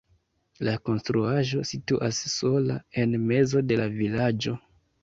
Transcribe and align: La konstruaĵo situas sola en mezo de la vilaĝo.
La 0.67 0.71
konstruaĵo 0.89 1.67
situas 1.73 2.23
sola 2.35 2.79
en 3.05 3.17
mezo 3.31 3.67
de 3.71 3.83
la 3.85 3.91
vilaĝo. 4.03 4.61